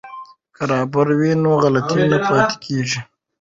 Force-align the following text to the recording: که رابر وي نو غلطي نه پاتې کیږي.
که 0.55 0.63
رابر 0.69 1.07
وي 1.19 1.31
نو 1.43 1.51
غلطي 1.63 2.01
نه 2.11 2.17
پاتې 2.27 2.55
کیږي. 2.63 2.99